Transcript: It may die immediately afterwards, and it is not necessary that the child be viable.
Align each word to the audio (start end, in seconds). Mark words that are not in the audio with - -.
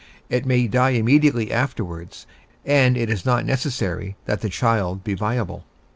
It 0.31 0.47
may 0.47 0.65
die 0.65 0.97
immediately 0.97 1.51
afterwards, 1.51 2.25
and 2.65 2.97
it 2.97 3.07
is 3.07 3.23
not 3.23 3.45
necessary 3.45 4.15
that 4.25 4.41
the 4.41 4.49
child 4.49 5.03
be 5.03 5.13
viable. 5.13 5.63